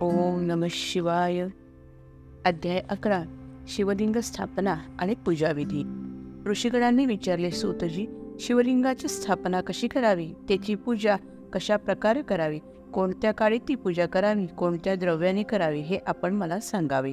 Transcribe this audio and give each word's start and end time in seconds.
ओम 0.00 0.40
नम 0.40 0.64
शिवाय. 0.70 1.46
अध्याय 2.44 2.82
अकरा. 2.90 3.22
शिवलिंग 3.68 4.16
स्थापना 4.16 4.76
आणि 4.98 5.14
पूजाविधी. 5.14 5.84
ऋषीगणांनी 6.50 7.06
विचारले 7.06 7.50
सूतजी 7.50 8.06
शिवलिंगाची 8.40 9.08
स्थापना 9.08 9.60
कशी 9.60 9.88
करावी? 9.88 10.28
त्याची 10.48 10.74
पूजा 10.74 11.16
कशा 11.52 11.76
प्रकारे 11.76 12.22
करावी? 12.22 12.58
कोणत्या 12.94 13.32
काळी 13.32 13.58
ती 13.58 13.74
पूजा 13.74 14.06
करावी? 14.06 14.46
कोणत्या 14.46 14.94
द्रव्याने 14.94 15.42
करावी? 15.42 15.80
हे 15.80 15.98
आपण 16.06 16.34
मला 16.34 16.60
सांगावे. 16.60 17.12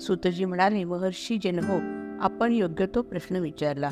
सूतजी 0.00 0.44
म्हणाले 0.44 0.84
महर्षी 0.84 1.38
जनहो 1.44 1.78
आपण 2.20 2.52
योग्य 2.52 2.86
तो 2.94 3.02
प्रश्न 3.02 3.36
विचारला. 3.36 3.90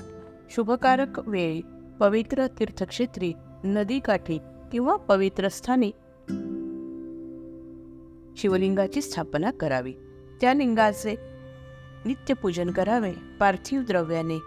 शुभकारक 0.50 1.28
वेळी 1.28 1.62
पवित्र 2.00 2.46
तीर्थक्षेत्री 2.46 3.32
नदीकाठी 3.64 4.38
किंवा 4.72 4.96
पवित्र 4.96 5.48
स्थानी 5.48 5.90
शिवलिंगाची 8.36 9.02
स्थापना 9.02 9.50
करावी. 9.50 9.92
त्या 10.40 10.54
लिंगाचे 10.54 11.16
नित्यपूजन 12.04 12.70
करावे. 12.70 13.12
पार्थिव 13.40 13.80
द्रव्याने 13.80 14.38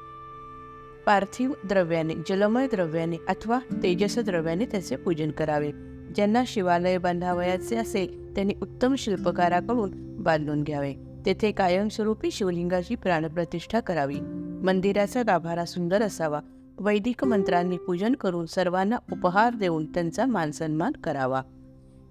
पार्थिव 1.05 1.52
द्रव्याने 1.63 2.13
जलमय 2.30 2.68
द्रव्याने 2.68 3.18
अथवा 3.27 3.60
तेजस 3.84 4.20
द्रव्याने 4.20 4.66
त्याचे 4.66 4.96
पूजन 4.96 5.32
करावे. 5.32 5.72
ज्यांना 6.16 6.44
शिवालय 6.48 6.98
बांधावयाचे 6.98 7.76
असेल 7.76 8.36
त्यांनी 8.36 8.54
उत्तम 8.62 8.96
शिल्पकाराकडून 8.96 10.24
बांधून 10.24 10.63
घ्यावे. 10.63 10.94
तेथे 11.26 11.52
कायमस्वरूपी 11.52 12.32
शिवलिंगाची 12.32 12.96
प्राणप्रतिष्ठा 12.96 13.80
करावी. 13.80 14.20
मंदिराचा 14.63 15.24
गाभारा 15.24 15.66
सुंदर 15.66 16.02
असावा. 16.02 16.40
वैदिक 16.80 17.24
मंत्रांनी 17.24 17.77
पूजन 17.77 18.13
करून 18.13 18.46
सर्वांना 18.46 18.98
उपहार 19.12 19.54
देऊन 19.54 19.85
त्यांचा 19.85 20.26
मानसन्मान 20.26 20.91
करावा. 20.91 21.41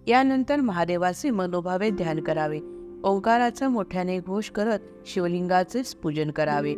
यानंतर 0.08 0.56
महादेवाचे 0.56 1.30
मनोभावे 1.30 1.90
ध्यान 1.90 2.20
करावे. 2.20 2.60
ओंकाराचा 3.04 3.68
मोठ्याने 3.68 4.18
घोष 4.18 4.50
करत 4.50 4.78
शिवलिंगाचे 5.06 5.82
पूजन 6.02 6.30
करावे. 6.30 6.74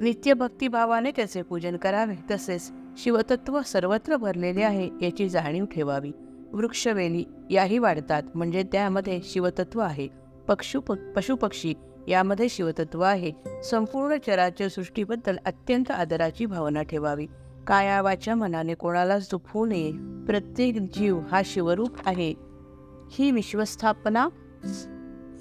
नित्य 0.00 0.34
भक्तिभावाने 0.34 1.10
त्याचे 1.10 1.42
पूजन 1.42 1.76
करावे. 1.76 2.14
तसेच 2.30 2.72
शिवतत्व 2.96 3.62
सर्वत्र 3.62 4.16
भरलेले 4.16 4.62
आहे 4.62 4.90
याची 5.02 5.28
जाणीव 5.28 5.64
ठेवावी. 5.64 6.12
वृक्षवेली 6.52 7.24
याही 7.50 7.78
वाढतात 7.78 8.22
म्हणजे 8.34 8.62
त्यामध्ये 8.62 9.20
शिवतत्व 9.24 9.80
आहे. 9.80 10.08
पक्षु 10.48 10.80
पशुपक्षी 11.16 11.74
यामध्ये 12.08 12.48
शिवतत्व 12.48 13.00
आहे. 13.00 13.32
संपूर्ण 13.64 14.16
चराच्या 14.26 14.68
सृष्टीबद्दल 14.68 15.36
अत्यंत 15.46 15.90
आदराची 15.90 16.46
भावना 16.46 16.82
ठेवावी. 16.82 17.26
कायावाच्या 17.68 18.34
मनाने 18.34 18.74
कोणालाच 18.74 19.28
दुखवू 19.30 19.66
नये. 19.66 19.92
प्रत्येक 20.26 20.78
जीव 20.80 21.20
हा 21.30 21.42
शिवरूप 21.44 21.90
आहे. 22.06 22.34
ही 23.10 23.30
विश्वस्थापना 23.30 24.28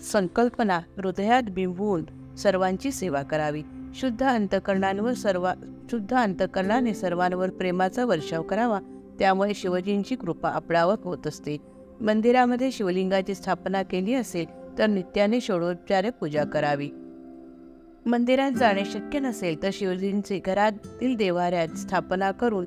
संकल्पना 0.02 0.78
हृदयात 0.78 1.44
बिंबवून 1.44 2.36
सर्वांची 2.36 2.92
सेवा 2.92 3.22
करावी. 3.22 3.64
शुद्ध 3.96 4.24
अंतकरणांवर 4.24 5.14
सर्व 5.14 5.52
शुद्ध 5.92 6.14
अंतकरणाने 6.14 6.94
सर्वांवर 6.94 7.50
प्रेमाचा 7.50 8.06
वर्षाव 8.06 8.44
करावा. 8.44 8.80
त्यामुळे 9.20 9.54
शिवजींची 9.54 10.16
कृपा 10.16 10.50
आपणावर 10.50 10.96
होत 11.04 11.28
असते. 11.28 11.58
मंदिरामध्ये 12.02 12.72
शिवलिंगाची 12.72 13.36
स्थापना 13.36 13.84
केली 13.84 14.14
असेल 14.14 14.78
तर 14.78 14.88
नित्याने 14.88 15.42
षोडोपचारे 15.42 16.10
पूजा 16.10 16.44
करावी. 16.44 16.90
मंदिरात 18.08 18.52
जाणे 18.52 18.86
शक्य 18.86 19.20
नसेल 19.20 19.64
तर 19.64 19.70
शिवजींचे 19.74 20.40
घरातील 20.40 21.16
देवाऱ्यात 21.16 21.68
स्थापना 21.68 22.32
करून 22.32 22.66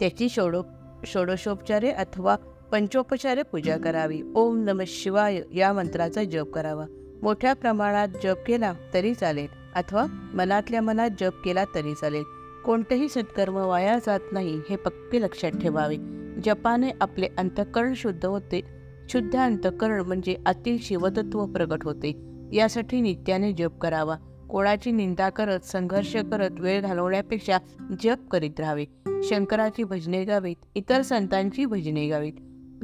त्याची 0.00 0.28
षोडो 0.28 0.62
षोडशोपचारे 1.06 1.90
अथवा 1.90 2.36
पंचोपचारे 2.72 3.42
पूजा 3.42 3.76
करावी. 3.76 4.20
ओम 4.34 4.64
नम 4.64 4.82
शिवाय 4.86 5.42
या 5.54 5.72
मंत्राचा 5.72 6.24
जप 6.24 6.52
करावा. 6.54 6.84
मोठ्या 7.22 7.52
प्रमाणात 7.52 8.08
जप 8.24 8.36
केला 8.46 8.72
तरी 8.94 9.14
चालेल 9.14 9.46
अथवा 9.74 10.06
मनातल्या 10.34 10.80
मनात 10.80 11.10
जप 11.20 11.32
केला 11.44 11.64
तरी 11.64 11.94
चालेल. 11.94 12.22
कोणतेही 12.64 13.08
सत्कर्म 13.08 13.54
वाया 13.54 13.98
जात 13.98 14.20
नाही 14.32 14.60
हे 14.70 14.76
पक्के 14.76 15.20
लक्षात 15.20 15.50
ठेवावे. 15.50 15.96
जपाने 16.44 16.90
आपले 17.00 17.28
अंतकरण 17.38 17.94
शुद्ध 17.94 18.26
होते. 18.26 18.60
शुद्ध 19.08 19.36
अंतकरण 19.36 20.00
म्हणजे 20.00 20.36
अति 20.46 20.78
शिवतत्व 20.78 21.46
प्रगट 21.46 21.84
होते. 21.84 22.12
यासाठी 22.52 23.00
नित्याने 23.00 23.52
जप 23.52 23.78
करावा. 23.78 24.16
कोणाची 24.50 24.92
निंदा 24.92 25.30
करत 25.30 25.60
संघर्ष 25.60 26.16
करत 26.16 26.50
वेळ 26.58 26.80
घालवण्यापेक्षा 26.80 27.58
जप 28.02 28.28
करीत 28.30 28.60
राहावे. 28.60 28.84
शंकराची 29.22 29.84
भजने 29.84 30.24
गावीत 30.24 30.56
इतर 30.74 31.02
संतांची 31.02 31.64
भजने 31.64 32.08
गावीत. 32.08 32.32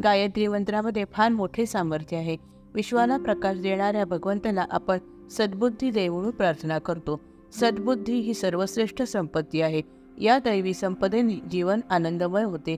गायत्री 0.05 0.47
मंत्रामध्ये 0.47 1.05
फार 1.13 1.29
मोठे 1.29 1.67
सामर्थ्य 1.67 2.17
आहे. 2.17 2.37
विश्वाला 2.75 3.17
प्रकाश 3.17 3.59
देणाऱ्या 3.59 4.05
भगवंताला 4.05 4.67
आपण 4.71 4.99
सद्बुद्धी 5.31 5.91
दे 5.91 6.09
म्हणून 6.09 6.31
प्रार्थना 6.31 6.79
करतो. 6.79 7.21
सद्बुद्धी 7.53 8.21
ही 8.21 8.35
सर्वश्रेष्ठ 8.35 9.03
संपत्ती 9.03 9.61
आहे. 9.61 9.83
या 10.19 10.39
दैवी 10.39 10.75
संपदेने 10.75 11.35
जीवन 11.51 11.81
आनंदमय 11.91 12.43
होते. 12.43 12.77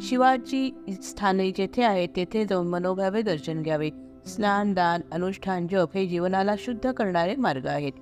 शिवाची 0.00 0.74
स्थाने 1.02 1.50
जेथे 1.50 1.82
आहे 1.82 2.06
तेथे 2.06 2.44
जाऊन 2.44 2.66
मनोभावे 2.66 3.22
दर्शन 3.22 3.62
घ्यावे. 3.62 3.90
स्नान 4.26 4.74
दान 4.74 5.00
अनुष्ठान 5.12 5.66
जप 5.66 5.88
हे 5.94 6.06
जीवनाला 6.06 6.54
शुद्ध 6.58 6.92
करणारे 6.92 7.36
मार्ग 7.36 7.66
आहेत. 7.66 7.92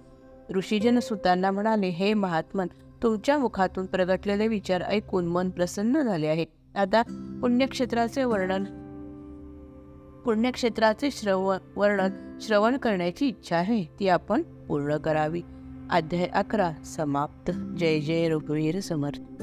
ऋषीजन 0.56 0.98
सुतांना 0.98 1.50
म्हणाले 1.50 1.88
हे 1.88 2.14
महात्मन 2.14 2.66
तुमच्या 3.02 3.38
मुखातून 3.38 3.86
प्रगटलेले 3.86 4.48
विचार 4.48 4.82
ऐकून 4.82 5.26
मन 5.26 5.50
प्रसन्न 5.50 6.02
झाले 6.02 6.26
आहे. 6.26 6.44
आता 6.74 7.02
पुण्यक्षेत्राचे 7.42 8.24
वर्णन 8.24 8.64
पुण्यक्षेत्राचे 10.24 11.10
श्रवण 11.10 11.58
वर्णन 11.76 12.38
श्रवण 12.40 12.76
करण्याची 12.76 13.28
इच्छा 13.28 13.56
आहे 13.56 13.84
ती 14.00 14.08
आपण 14.08 14.42
पूर्ण 14.42 14.96
करावी. 14.96 15.42
अध्याय 15.90 16.26
अकरा 16.26 16.72
समाप्त. 16.84 17.50
जय 17.78 18.00
जय 18.00 18.28
रघुवीर 18.28 18.80
समर्थ. 18.80 19.42